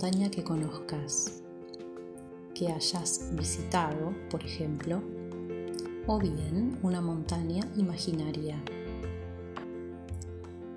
montaña 0.00 0.30
que 0.30 0.42
conozcas, 0.42 1.42
que 2.54 2.72
hayas 2.72 3.28
visitado, 3.34 4.14
por 4.30 4.42
ejemplo, 4.42 5.02
o 6.06 6.18
bien 6.18 6.78
una 6.82 7.02
montaña 7.02 7.68
imaginaria. 7.76 8.56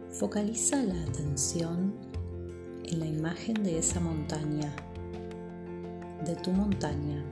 Focaliza 0.09 0.83
la 0.83 1.01
atención 1.04 1.93
en 2.83 3.00
la 3.00 3.05
imagen 3.05 3.64
de 3.64 3.78
esa 3.79 4.01
montaña, 4.01 4.75
de 6.25 6.36
tu 6.36 6.51
montaña. 6.51 7.24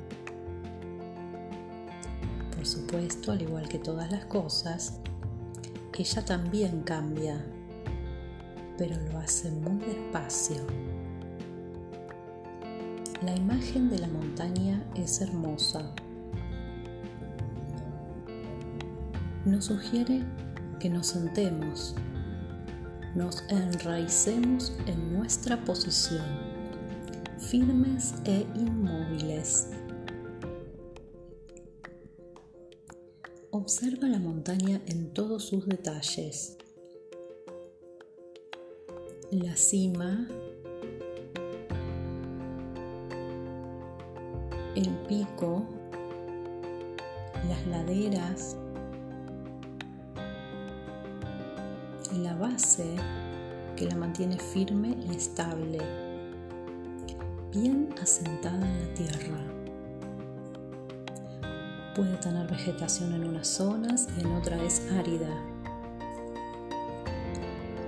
Por 2.55 2.65
supuesto, 2.65 3.33
al 3.33 3.42
igual 3.42 3.68
que 3.68 3.79
todas 3.79 4.10
las 4.10 4.23
cosas, 4.28 5.01
ella 5.97 6.23
también 6.23 6.83
cambia, 6.83 7.46
pero 8.78 8.96
lo 9.11 9.18
hace 9.18 9.51
muy 9.51 9.83
despacio. 9.83 10.90
La 13.21 13.36
imagen 13.36 13.88
de 13.92 14.00
la 14.00 14.07
montaña 14.07 14.84
es 14.96 15.21
hermosa. 15.21 15.93
Nos 19.46 19.66
sugiere 19.66 20.24
que 20.80 20.89
nos 20.89 21.07
sentemos, 21.07 21.94
nos 23.14 23.44
enraicemos 23.50 24.74
en 24.88 25.14
nuestra 25.14 25.64
posición, 25.64 26.25
firmes 27.38 28.16
e 28.25 28.44
inmóviles. 28.56 29.68
Observa 33.52 34.08
la 34.08 34.17
montaña 34.17 34.81
en 34.88 35.14
todos 35.14 35.45
sus 35.45 35.67
detalles. 35.67 36.58
La 39.30 39.56
cima, 39.56 40.28
el 44.81 44.95
pico, 45.07 45.63
las 47.47 47.67
laderas, 47.67 48.57
la 52.17 52.35
base 52.35 52.95
que 53.75 53.85
la 53.85 53.95
mantiene 53.95 54.38
firme 54.38 54.97
y 55.07 55.15
estable, 55.15 55.79
bien 57.51 57.93
asentada 58.01 58.65
en 58.65 58.88
la 58.88 58.93
tierra. 58.93 59.38
Puede 61.95 62.17
tener 62.17 62.49
vegetación 62.49 63.13
en 63.13 63.25
unas 63.25 63.47
zonas 63.47 64.07
y 64.17 64.21
en 64.21 64.31
otras 64.33 64.61
es 64.61 64.91
árida. 64.93 65.29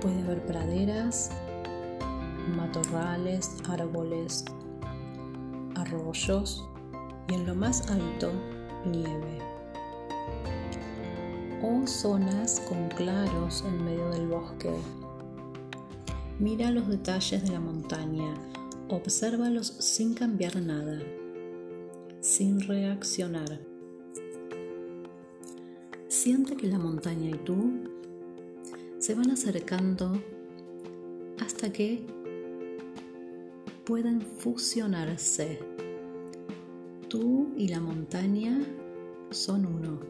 Puede 0.00 0.22
haber 0.22 0.44
praderas, 0.46 1.30
matorrales, 2.54 3.50
árboles, 3.68 4.44
arroyos 5.74 6.68
y 7.28 7.34
en 7.34 7.46
lo 7.46 7.54
más 7.54 7.90
alto 7.90 8.32
nieve. 8.86 9.38
O 11.62 11.86
zonas 11.86 12.60
con 12.68 12.88
claros 12.88 13.64
en 13.66 13.84
medio 13.84 14.08
del 14.10 14.26
bosque. 14.26 14.70
Mira 16.38 16.70
los 16.70 16.88
detalles 16.88 17.42
de 17.44 17.52
la 17.52 17.60
montaña, 17.60 18.34
obsérvalos 18.88 19.68
sin 19.78 20.14
cambiar 20.14 20.56
nada, 20.56 21.00
sin 22.20 22.60
reaccionar. 22.60 23.60
Siente 26.08 26.56
que 26.56 26.66
la 26.66 26.78
montaña 26.78 27.30
y 27.30 27.38
tú 27.44 27.84
se 28.98 29.14
van 29.14 29.30
acercando 29.30 30.20
hasta 31.38 31.72
que 31.72 32.06
puedan 33.84 34.22
fusionarse. 34.22 35.58
Tú 37.14 37.54
y 37.56 37.68
la 37.68 37.78
montaña 37.78 38.58
son 39.30 39.66
uno. 39.66 40.00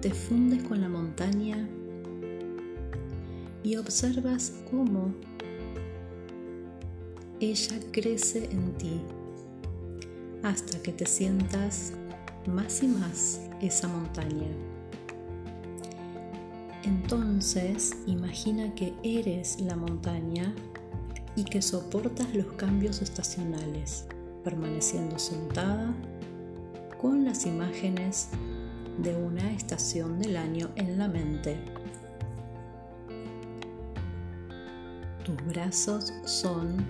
Te 0.00 0.10
fundes 0.14 0.62
con 0.62 0.80
la 0.80 0.88
montaña 0.88 1.68
y 3.64 3.74
observas 3.74 4.52
cómo 4.70 5.12
ella 7.40 7.80
crece 7.90 8.44
en 8.52 8.72
ti 8.78 9.00
hasta 10.44 10.80
que 10.84 10.92
te 10.92 11.04
sientas 11.04 11.94
más 12.46 12.80
y 12.84 12.86
más 12.86 13.40
esa 13.60 13.88
montaña. 13.88 14.46
Entonces 16.84 17.90
imagina 18.06 18.72
que 18.76 18.94
eres 19.02 19.60
la 19.60 19.74
montaña 19.74 20.54
y 21.34 21.42
que 21.42 21.60
soportas 21.60 22.32
los 22.36 22.52
cambios 22.52 23.02
estacionales, 23.02 24.06
permaneciendo 24.42 25.18
sentada 25.18 25.94
con 27.00 27.24
las 27.24 27.46
imágenes 27.46 28.28
de 28.98 29.16
una 29.16 29.52
estación 29.52 30.18
del 30.18 30.36
año 30.36 30.70
en 30.76 30.98
la 30.98 31.08
mente. 31.08 31.58
Tus 35.24 35.36
brazos 35.46 36.12
son 36.24 36.84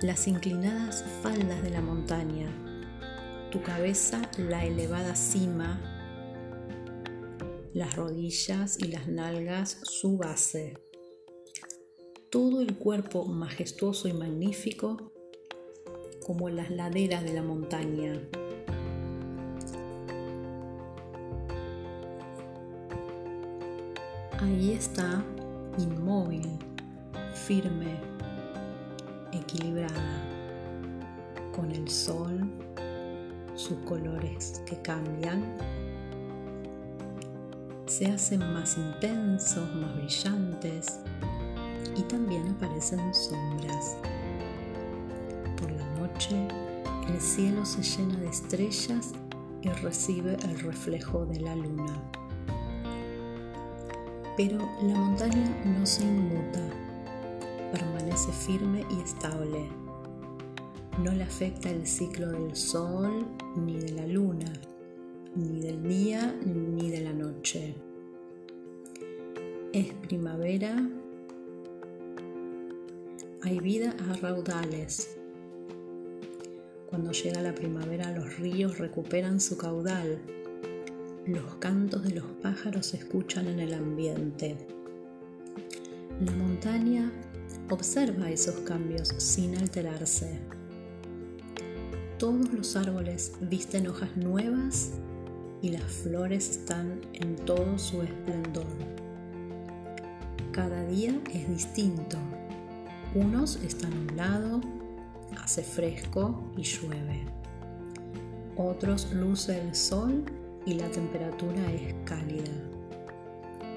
las 0.00 0.26
inclinadas 0.28 1.04
faldas 1.22 1.62
de 1.62 1.70
la 1.70 1.80
montaña, 1.80 2.48
tu 3.50 3.62
cabeza 3.62 4.22
la 4.36 4.64
elevada 4.64 5.14
cima 5.14 5.80
las 7.78 7.94
rodillas 7.94 8.76
y 8.80 8.88
las 8.88 9.06
nalgas 9.06 9.78
su 9.84 10.16
base. 10.16 10.74
Todo 12.30 12.60
el 12.60 12.76
cuerpo 12.76 13.24
majestuoso 13.24 14.08
y 14.08 14.12
magnífico 14.12 15.12
como 16.28 16.50
las 16.50 16.68
laderas 16.68 17.24
de 17.24 17.32
la 17.32 17.42
montaña. 17.42 18.12
Ahí 24.38 24.72
está, 24.72 25.24
inmóvil, 25.78 26.46
firme, 27.32 27.96
equilibrada, 29.32 30.22
con 31.56 31.72
el 31.72 31.88
sol, 31.88 32.46
sus 33.54 33.78
colores 33.86 34.62
que 34.66 34.76
cambian 34.82 35.42
se 37.86 38.04
hacen 38.04 38.40
más 38.52 38.76
intensos, 38.76 39.74
más 39.76 39.96
brillantes 39.96 41.00
y 41.96 42.02
también 42.02 42.48
aparecen 42.48 43.14
sombras. 43.14 43.96
El 46.18 47.20
cielo 47.20 47.64
se 47.64 47.80
llena 47.80 48.16
de 48.16 48.28
estrellas 48.28 49.12
y 49.62 49.68
recibe 49.68 50.36
el 50.42 50.58
reflejo 50.58 51.24
de 51.26 51.38
la 51.38 51.54
luna. 51.54 52.10
Pero 54.36 54.58
la 54.82 54.94
montaña 54.96 55.62
no 55.64 55.86
se 55.86 56.02
inmuta, 56.02 56.58
permanece 57.70 58.32
firme 58.32 58.84
y 58.90 59.00
estable. 59.00 59.68
No 61.04 61.12
le 61.12 61.22
afecta 61.22 61.70
el 61.70 61.86
ciclo 61.86 62.32
del 62.32 62.56
sol 62.56 63.24
ni 63.54 63.78
de 63.78 63.92
la 63.92 64.06
luna, 64.08 64.52
ni 65.36 65.60
del 65.60 65.84
día 65.84 66.34
ni 66.44 66.90
de 66.90 67.00
la 67.00 67.12
noche. 67.12 67.76
Es 69.72 69.92
primavera, 69.94 70.84
hay 73.42 73.60
vida 73.60 73.94
a 74.10 74.14
raudales. 74.14 75.17
Cuando 76.88 77.12
llega 77.12 77.40
la 77.42 77.54
primavera 77.54 78.10
los 78.12 78.38
ríos 78.38 78.78
recuperan 78.78 79.40
su 79.40 79.56
caudal, 79.56 80.18
los 81.26 81.56
cantos 81.56 82.02
de 82.04 82.14
los 82.14 82.24
pájaros 82.42 82.86
se 82.86 82.96
escuchan 82.96 83.46
en 83.46 83.60
el 83.60 83.74
ambiente. 83.74 84.56
La 86.20 86.32
montaña 86.32 87.12
observa 87.70 88.30
esos 88.30 88.56
cambios 88.60 89.08
sin 89.18 89.56
alterarse. 89.56 90.40
Todos 92.18 92.52
los 92.52 92.74
árboles 92.76 93.32
visten 93.40 93.86
hojas 93.86 94.16
nuevas 94.16 94.92
y 95.62 95.70
las 95.70 95.84
flores 95.84 96.50
están 96.50 97.00
en 97.12 97.36
todo 97.36 97.78
su 97.78 98.02
esplendor 98.02 98.66
cada 100.58 100.84
día 100.86 101.16
es 101.32 101.48
distinto. 101.48 102.18
Unos 103.14 103.62
están 103.62 103.90
nublado, 103.90 104.60
hace 105.42 105.62
fresco 105.62 106.52
y 106.56 106.62
llueve. 106.62 107.26
Otros 108.56 109.12
luce 109.12 109.60
el 109.60 109.74
sol 109.74 110.24
y 110.66 110.74
la 110.74 110.90
temperatura 110.90 111.70
es 111.72 111.94
cálida. 112.04 112.52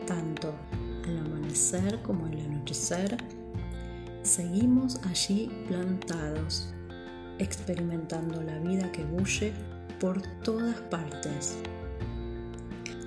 Tanto 0.05 0.53
al 1.05 1.17
amanecer 1.19 2.01
como 2.01 2.25
al 2.25 2.39
anochecer, 2.39 3.17
seguimos 4.23 4.99
allí 5.05 5.49
plantados, 5.67 6.73
experimentando 7.39 8.41
la 8.41 8.57
vida 8.59 8.91
que 8.91 9.03
bulle 9.03 9.53
por 9.99 10.21
todas 10.43 10.79
partes 10.81 11.57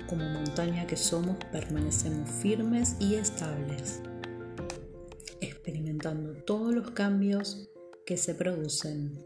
como 0.07 0.23
montaña 0.29 0.85
que 0.85 0.95
somos, 0.95 1.37
permanecemos 1.51 2.29
firmes 2.29 2.95
y 2.99 3.15
estables, 3.15 4.01
experimentando 5.41 6.33
todos 6.43 6.73
los 6.73 6.91
cambios 6.91 7.69
que 8.05 8.17
se 8.17 8.35
producen. 8.35 9.17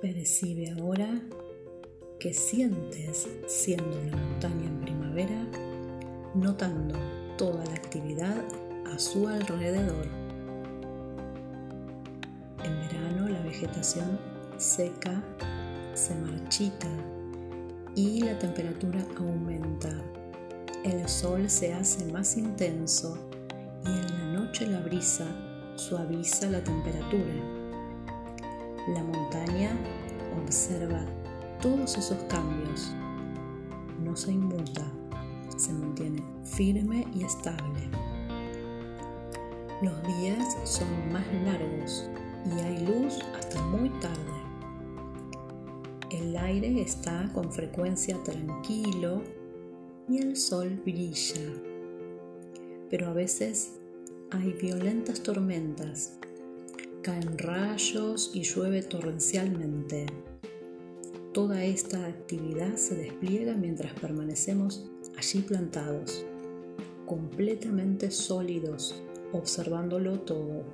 Percibe 0.00 0.70
ahora 0.70 1.20
que 2.18 2.32
sientes 2.32 3.28
siendo 3.46 4.00
una 4.00 4.16
montaña 4.16 4.66
en 4.66 4.80
primavera, 4.80 5.46
notando 6.34 6.98
toda 7.36 7.64
la 7.66 7.74
actividad 7.74 8.42
a 8.86 8.98
su 8.98 9.28
alrededor. 9.28 10.06
En 12.64 12.80
verano 12.80 13.28
la 13.28 13.42
vegetación 13.42 14.18
seca, 14.56 15.22
se 15.92 16.14
marchita 16.14 16.88
y 17.94 18.22
la 18.22 18.38
temperatura 18.38 19.04
aumenta. 19.18 19.90
El 20.82 21.06
sol 21.08 21.50
se 21.50 21.74
hace 21.74 22.10
más 22.10 22.38
intenso 22.38 23.18
y 23.84 23.88
en 23.88 24.08
la 24.08 24.40
noche 24.40 24.66
la 24.66 24.80
brisa 24.80 25.26
suaviza 25.76 26.48
la 26.48 26.62
temperatura. 26.62 27.34
La 28.88 29.02
montaña 29.02 29.76
observa 30.42 31.04
todos 31.60 31.96
esos 31.96 32.18
cambios. 32.24 32.92
No 34.02 34.16
se 34.16 34.32
inmuta, 34.32 34.84
se 35.56 35.72
mantiene 35.72 36.22
firme 36.44 37.06
y 37.14 37.24
estable. 37.24 37.88
Los 39.80 40.00
días 40.18 40.56
son 40.64 40.88
más 41.12 41.26
largos 41.44 42.08
y 42.46 42.60
hay 42.60 42.86
luz 42.86 43.18
hasta 43.38 43.60
muy 43.62 43.88
tarde. 44.00 44.32
El 46.10 46.36
aire 46.36 46.82
está 46.82 47.30
con 47.32 47.50
frecuencia 47.50 48.22
tranquilo 48.22 49.22
y 50.08 50.18
el 50.18 50.36
sol 50.36 50.80
brilla. 50.84 51.40
Pero 52.90 53.08
a 53.08 53.12
veces 53.12 53.80
hay 54.34 54.52
violentas 54.52 55.22
tormentas, 55.22 56.14
caen 57.02 57.36
rayos 57.36 58.30
y 58.32 58.44
llueve 58.44 58.82
torrencialmente. 58.82 60.06
Toda 61.34 61.62
esta 61.64 62.06
actividad 62.06 62.76
se 62.76 62.94
despliega 62.94 63.54
mientras 63.54 63.92
permanecemos 63.92 64.90
allí 65.18 65.40
plantados, 65.40 66.24
completamente 67.04 68.10
sólidos, 68.10 69.02
observándolo 69.32 70.20
todo. 70.20 70.64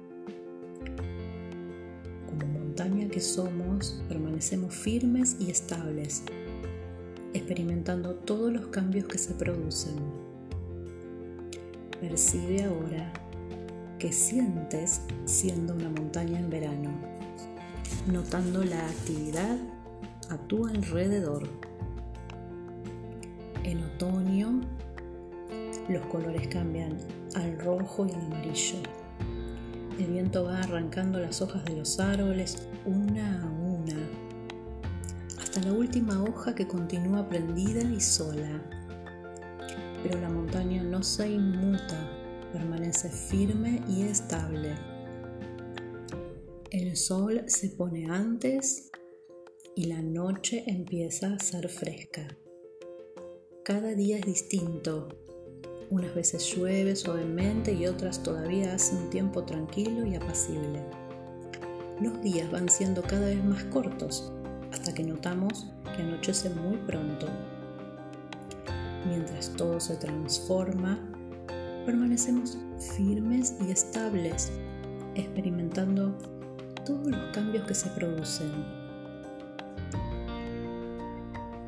Como 2.26 2.46
montaña 2.52 3.08
que 3.08 3.20
somos, 3.20 4.02
permanecemos 4.08 4.72
firmes 4.72 5.37
y 5.40 5.50
estables, 5.50 6.22
experimentando 7.34 8.14
todos 8.14 8.52
los 8.52 8.69
cambios 8.69 9.06
que 9.06 9.19
se 9.19 9.34
producen. 9.34 9.96
Percibe 12.00 12.62
ahora 12.62 13.12
que 13.99 14.12
sientes 14.12 15.03
siendo 15.25 15.75
una 15.75 15.89
montaña 15.89 16.39
en 16.39 16.50
verano, 16.50 16.91
notando 18.06 18.65
la 18.65 18.87
actividad 18.87 19.56
a 20.31 20.37
tu 20.37 20.67
alrededor. 20.67 21.49
En 23.65 23.83
otoño, 23.83 24.61
los 25.89 26.06
colores 26.06 26.47
cambian 26.49 26.97
al 27.35 27.59
rojo 27.59 28.06
y 28.06 28.12
al 28.12 28.21
amarillo. 28.21 28.79
El 29.99 30.06
viento 30.06 30.44
va 30.44 30.61
arrancando 30.61 31.19
las 31.19 31.43
hojas 31.43 31.65
de 31.65 31.77
los 31.77 31.99
árboles 31.99 32.69
una 32.87 33.43
a 33.43 33.47
una, 33.47 33.97
hasta 35.41 35.61
la 35.62 35.73
última 35.73 36.23
hoja 36.23 36.55
que 36.55 36.69
continúa 36.69 37.29
prendida 37.29 37.83
y 37.83 38.01
sola. 38.01 38.62
Pero 40.05 40.21
la 40.21 40.29
montaña 40.29 40.83
no 40.85 41.03
se 41.03 41.29
inmuta, 41.29 42.18
permanece 42.53 43.11
firme 43.11 43.83
y 43.89 44.03
estable. 44.03 44.75
El 46.71 46.97
sol 46.97 47.45
se 47.47 47.71
pone 47.71 48.11
antes 48.11 48.91
y 49.75 49.85
la 49.85 50.03
noche 50.03 50.65
empieza 50.67 51.33
a 51.33 51.39
ser 51.39 51.69
fresca. 51.69 52.27
Cada 53.65 53.95
día 53.95 54.19
es 54.19 54.27
distinto. 54.27 55.09
Unas 55.91 56.15
veces 56.15 56.55
llueve 56.55 56.97
suavemente 56.97 57.73
y 57.73 57.87
otras 57.87 58.23
todavía 58.23 58.75
hace 58.75 58.94
un 58.97 59.09
tiempo 59.09 59.44
tranquilo 59.44 60.06
y 60.06 60.15
apacible. 60.17 60.83
Los 62.01 62.21
días 62.23 62.51
van 62.51 62.69
siendo 62.69 63.03
cada 63.03 63.27
vez 63.27 63.43
más 63.44 63.65
cortos 63.65 64.33
hasta 64.71 64.93
que 64.93 65.03
notamos 65.03 65.67
que 65.97 66.03
anochece 66.03 66.51
muy 66.51 66.77
pronto. 66.79 67.27
Mientras 69.06 69.55
todo 69.56 69.81
se 69.81 69.97
transforma, 69.97 71.07
permanecemos 71.88 72.58
firmes 72.96 73.56
y 73.67 73.70
estables, 73.70 74.52
experimentando 75.14 76.12
todos 76.85 77.06
los 77.06 77.35
cambios 77.35 77.67
que 77.67 77.75
se 77.75 77.88
producen. 77.88 78.52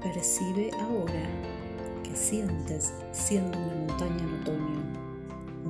Percibe 0.03 0.73
ahora 0.79 1.25
que 2.03 2.15
sientes 2.15 2.93
siendo 3.13 3.57
una 3.59 3.75
montaña 3.77 4.19
en 4.19 4.41
otoño, 4.43 4.83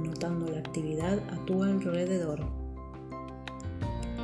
notando 0.04 0.50
la 0.50 0.58
actividad 0.58 1.20
a 1.32 1.36
tu 1.46 1.62
alrededor. 1.62 2.40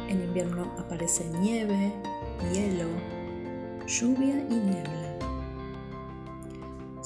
En 0.08 0.24
invierno 0.24 0.74
aparece 0.76 1.24
nieve, 1.38 1.92
hielo, 2.52 2.88
lluvia 3.86 4.44
y 4.50 4.54
niebla. 4.54 5.05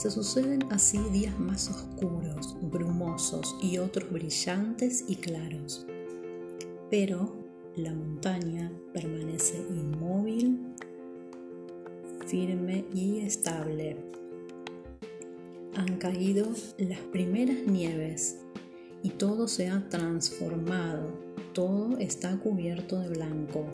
Se 0.00 0.10
suceden 0.10 0.64
así 0.70 0.96
días 1.12 1.38
más 1.38 1.68
oscuros, 1.68 2.56
brumosos 2.62 3.54
y 3.60 3.76
otros 3.76 4.10
brillantes 4.10 5.04
y 5.06 5.16
claros. 5.16 5.86
Pero 6.90 7.36
la 7.76 7.92
montaña 7.92 8.72
permanece 8.94 9.58
inmóvil, 9.58 10.74
firme 12.26 12.86
y 12.94 13.18
estable. 13.18 13.98
Han 15.74 15.98
caído 15.98 16.46
las 16.78 17.00
primeras 17.12 17.66
nieves 17.66 18.38
y 19.02 19.10
todo 19.10 19.48
se 19.48 19.68
ha 19.68 19.86
transformado, 19.90 21.12
todo 21.52 21.98
está 21.98 22.34
cubierto 22.38 22.98
de 23.00 23.10
blanco. 23.10 23.66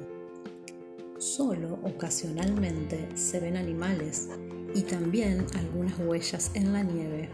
Solo 1.19 1.79
ocasionalmente 1.83 3.09
se 3.15 3.41
ven 3.41 3.57
animales 3.57 4.29
y 4.75 4.83
también 4.83 5.47
algunas 5.55 5.99
huellas 5.99 6.51
en 6.53 6.75
la 6.75 6.83
nieve. 6.83 7.31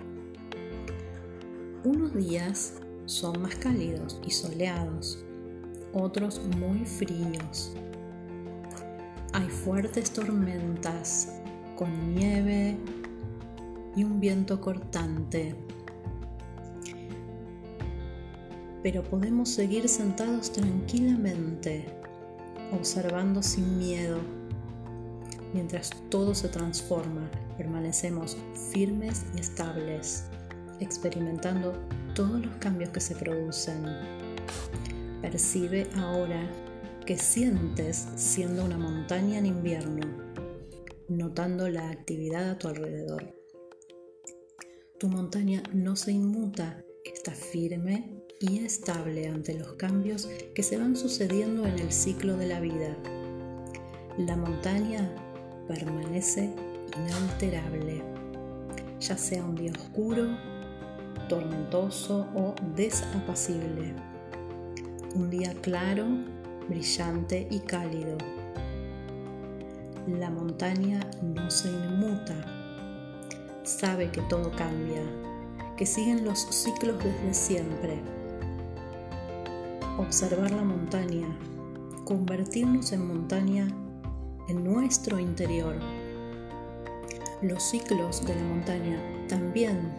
Unos 1.83 2.15
días 2.15 2.75
son 3.07 3.43
más 3.43 3.57
cálidos 3.57 4.21
y 4.25 4.31
soleados, 4.31 5.25
otros 5.93 6.41
muy 6.59 6.87
fríos. 6.87 7.73
Hay 9.33 9.49
fuertes 9.49 10.13
tormentas 10.13 11.41
con 11.75 12.15
nieve 12.15 12.77
y 13.97 14.05
un 14.05 14.21
viento 14.21 14.61
cortante. 14.61 15.57
Pero 18.85 19.03
podemos 19.03 19.49
seguir 19.49 19.89
sentados 19.89 20.53
tranquilamente, 20.53 22.02
observando 22.73 23.43
sin 23.43 23.79
miedo 23.79 24.19
Mientras 25.53 25.91
todo 26.09 26.35
se 26.35 26.49
transforma, 26.49 27.31
permanecemos 27.59 28.39
firmes 28.73 29.25
y 29.37 29.41
estables, 29.41 30.25
experimentando 30.81 31.75
todos 32.15 32.45
los 32.45 32.57
cambios 32.57 32.91
que 32.91 33.01
se 33.01 33.15
producen. 33.15 33.85
Percibe 35.21 35.89
ahora 35.97 36.51
que 37.05 37.19
sientes 37.19 38.09
siendo 38.17 38.65
una 38.65 38.79
montaña 38.79 39.39
en 39.39 39.47
invierno, 39.47 40.07
notando 41.09 41.69
la 41.69 41.91
actividad 41.91 42.51
a 42.51 42.59
tu 42.59 42.69
alrededor. 42.69 43.35
Tu 44.99 45.09
montaña 45.09 45.63
no 45.75 45.97
se 45.97 46.13
inmuta, 46.13 46.83
está 47.05 47.33
firme 47.33 48.22
y 48.43 48.65
estable 48.65 49.29
ante 49.29 49.55
los 49.55 49.75
cambios 49.75 50.29
que 50.55 50.65
se 50.65 50.77
van 50.77 50.97
sucediendo 50.97 51.65
en 51.65 51.79
el 51.79 51.93
ciclo 51.93 52.37
de 52.37 52.47
la 52.47 52.59
vida. 52.61 52.97
La 54.19 54.37
montaña 54.37 55.15
permanece 55.69 56.51
inalterable, 56.97 58.03
ya 59.01 59.17
sea 59.17 59.45
un 59.45 59.55
día 59.55 59.73
oscuro, 59.73 60.27
tormentoso 61.29 62.27
o 62.35 62.55
desapacible, 62.75 63.95
un 65.15 65.31
día 65.31 65.55
claro, 65.63 66.07
brillante 66.69 67.47
y 67.49 67.61
cálido. 67.61 68.19
La 70.09 70.31
montaña 70.31 70.99
no 71.23 71.49
se 71.49 71.69
inmuta, 71.69 72.35
sabe 73.63 74.11
que 74.11 74.21
todo 74.23 74.51
cambia, 74.51 75.03
que 75.77 75.87
siguen 75.87 76.25
los 76.25 76.41
ciclos 76.41 76.97
desde 77.05 77.35
siempre. 77.35 78.22
Observar 79.99 80.51
la 80.51 80.65
montaña, 80.65 81.29
convertirnos 82.05 82.93
en 82.93 83.07
montaña 83.07 83.69
en 84.49 84.65
nuestro 84.65 85.19
interior. 85.19 85.77
Los 87.43 87.63
ciclos 87.63 88.25
de 88.25 88.35
la 88.35 88.43
montaña 88.43 88.99
también 89.29 89.93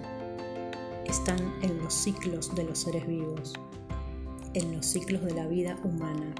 están 1.06 1.40
en 1.62 1.78
los 1.78 1.94
ciclos 1.94 2.54
de 2.56 2.64
los 2.64 2.80
seres 2.80 3.06
vivos. 3.08 3.54
en 4.54 4.76
los 4.76 4.86
ciclos 4.86 5.24
de 5.24 5.34
la 5.34 5.48
vida 5.48 5.80
humana. 5.84 6.34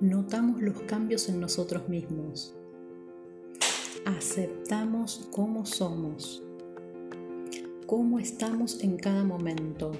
Notamos 0.00 0.60
los 0.60 0.80
cambios 0.80 1.28
en 1.28 1.40
nosotros 1.40 1.88
mismos. 1.88 2.54
Aceptamos 4.04 5.28
cómo 5.30 5.64
somos, 5.64 6.42
cómo 7.86 8.18
estamos 8.18 8.82
en 8.82 8.96
cada 8.96 9.22
momento. 9.22 9.92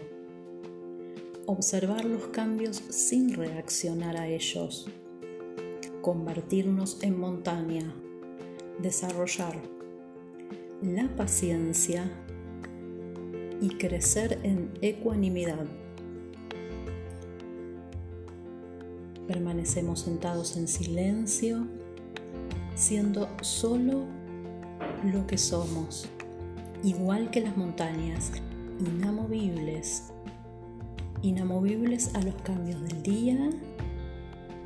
Observar 1.52 2.04
los 2.04 2.28
cambios 2.28 2.80
sin 2.90 3.34
reaccionar 3.34 4.16
a 4.16 4.28
ellos. 4.28 4.86
Convertirnos 6.00 7.02
en 7.02 7.18
montaña. 7.18 7.92
Desarrollar 8.80 9.56
la 10.80 11.08
paciencia 11.16 12.08
y 13.60 13.70
crecer 13.70 14.38
en 14.44 14.70
ecuanimidad. 14.80 15.66
Permanecemos 19.26 20.02
sentados 20.02 20.56
en 20.56 20.68
silencio, 20.68 21.66
siendo 22.76 23.28
solo 23.42 24.04
lo 25.12 25.26
que 25.26 25.36
somos, 25.36 26.08
igual 26.84 27.32
que 27.32 27.40
las 27.40 27.56
montañas, 27.56 28.30
inamovibles, 28.78 30.12
inamovibles 31.22 32.14
a 32.14 32.22
los 32.22 32.34
cambios 32.42 32.82
del 32.82 33.02
día 33.02 33.50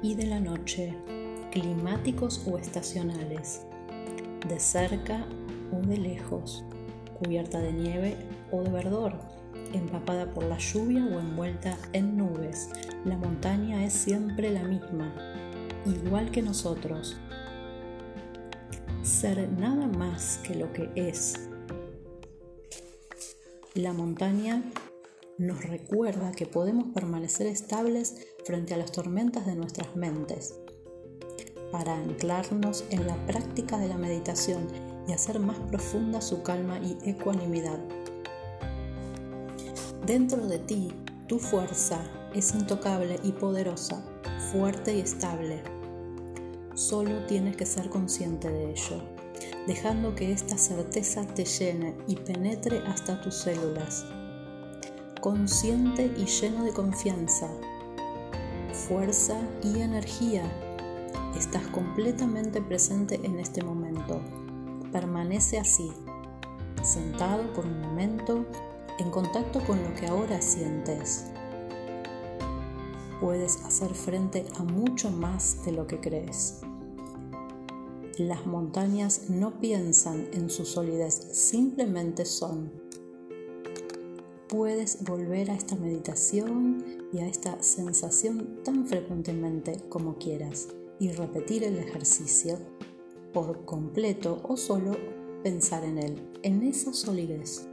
y 0.02 0.14
de 0.14 0.26
la 0.26 0.40
noche, 0.40 0.94
climáticos 1.50 2.46
o 2.46 2.58
estacionales, 2.58 3.62
de 4.48 4.60
cerca 4.60 5.26
o 5.72 5.86
de 5.86 5.96
lejos, 5.96 6.64
cubierta 7.18 7.58
de 7.58 7.72
nieve 7.72 8.16
o 8.52 8.62
de 8.62 8.70
verdor, 8.70 9.18
empapada 9.72 10.32
por 10.32 10.44
la 10.44 10.58
lluvia 10.58 11.04
o 11.04 11.18
envuelta 11.18 11.76
en 11.92 12.16
nubes. 12.16 12.70
La 13.04 13.16
montaña 13.16 13.84
es 13.84 13.92
siempre 13.92 14.50
la 14.50 14.62
misma, 14.62 15.12
igual 15.86 16.30
que 16.30 16.42
nosotros. 16.42 17.16
Ser 19.02 19.50
nada 19.50 19.86
más 19.86 20.40
que 20.44 20.54
lo 20.54 20.72
que 20.72 20.90
es. 20.94 21.48
La 23.74 23.92
montaña 23.92 24.62
nos 25.38 25.64
recuerda 25.64 26.32
que 26.32 26.46
podemos 26.46 26.92
permanecer 26.94 27.46
estables 27.46 28.16
frente 28.44 28.74
a 28.74 28.76
las 28.76 28.92
tormentas 28.92 29.46
de 29.46 29.56
nuestras 29.56 29.96
mentes, 29.96 30.54
para 31.72 31.96
anclarnos 31.96 32.84
en 32.90 33.06
la 33.06 33.16
práctica 33.26 33.78
de 33.78 33.88
la 33.88 33.98
meditación 33.98 34.68
y 35.08 35.12
hacer 35.12 35.40
más 35.40 35.58
profunda 35.70 36.20
su 36.20 36.42
calma 36.42 36.78
y 36.78 36.96
ecuanimidad. 37.08 37.80
Dentro 40.06 40.46
de 40.46 40.58
ti, 40.58 40.92
tu 41.26 41.38
fuerza 41.38 42.00
es 42.32 42.54
intocable 42.54 43.18
y 43.24 43.32
poderosa, 43.32 44.04
fuerte 44.52 44.94
y 44.94 45.00
estable. 45.00 45.62
Solo 46.74 47.24
tienes 47.26 47.56
que 47.56 47.66
ser 47.66 47.88
consciente 47.88 48.50
de 48.50 48.70
ello, 48.70 49.02
dejando 49.66 50.14
que 50.14 50.30
esta 50.30 50.58
certeza 50.58 51.26
te 51.26 51.44
llene 51.44 51.96
y 52.06 52.16
penetre 52.16 52.78
hasta 52.86 53.20
tus 53.20 53.34
células. 53.34 54.04
Consciente 55.24 56.12
y 56.18 56.26
lleno 56.26 56.64
de 56.64 56.74
confianza, 56.74 57.48
fuerza 58.74 59.40
y 59.62 59.80
energía, 59.80 60.42
estás 61.34 61.66
completamente 61.68 62.60
presente 62.60 63.18
en 63.24 63.38
este 63.40 63.64
momento 63.64 64.20
permanece 64.92 65.58
así, 65.58 65.90
sentado 66.82 67.50
por 67.54 67.64
un 67.64 67.80
momento 67.80 68.44
en 68.98 69.10
contacto 69.10 69.64
con 69.66 69.82
lo 69.82 69.94
que 69.94 70.08
ahora 70.08 70.42
sientes. 70.42 71.24
Puedes 73.18 73.64
hacer 73.64 73.94
frente 73.94 74.44
a 74.58 74.62
mucho 74.62 75.10
más 75.10 75.64
de 75.64 75.72
lo 75.72 75.86
que 75.86 76.00
crees. 76.00 76.60
Las 78.18 78.44
montañas 78.44 79.30
no 79.30 79.58
piensan 79.58 80.28
en 80.34 80.50
su 80.50 80.66
solidez, 80.66 81.14
simplemente 81.32 82.26
son. 82.26 82.83
Puedes 84.56 85.02
volver 85.02 85.50
a 85.50 85.54
esta 85.54 85.74
meditación 85.74 87.08
y 87.12 87.18
a 87.18 87.26
esta 87.26 87.60
sensación 87.60 88.60
tan 88.62 88.86
frecuentemente 88.86 89.80
como 89.88 90.16
quieras 90.16 90.68
y 91.00 91.10
repetir 91.10 91.64
el 91.64 91.76
ejercicio 91.76 92.60
por 93.32 93.64
completo 93.64 94.40
o 94.44 94.56
solo 94.56 94.96
pensar 95.42 95.82
en 95.82 95.98
él, 95.98 96.30
en 96.44 96.62
esa 96.62 96.92
solidez. 96.92 97.66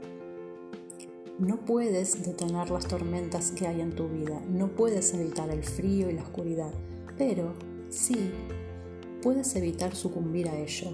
No 1.38 1.64
puedes 1.64 2.26
detener 2.26 2.68
las 2.70 2.88
tormentas 2.88 3.52
que 3.52 3.68
hay 3.68 3.80
en 3.80 3.94
tu 3.94 4.08
vida, 4.08 4.42
no 4.50 4.74
puedes 4.74 5.14
evitar 5.14 5.50
el 5.50 5.62
frío 5.62 6.10
y 6.10 6.14
la 6.14 6.24
oscuridad, 6.24 6.74
pero 7.16 7.54
sí 7.90 8.32
puedes 9.22 9.54
evitar 9.54 9.94
sucumbir 9.94 10.48
a 10.48 10.58
ello. 10.58 10.92